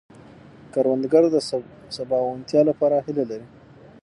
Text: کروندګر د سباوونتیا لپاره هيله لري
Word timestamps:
کروندګر 0.73 1.23
د 1.31 1.35
سباوونتیا 1.95 2.61
لپاره 2.69 2.95
هيله 3.05 3.23
لري 3.31 3.47